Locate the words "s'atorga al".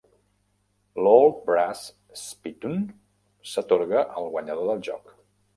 3.53-4.31